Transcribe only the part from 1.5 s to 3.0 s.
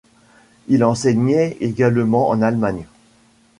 également en Allemagne.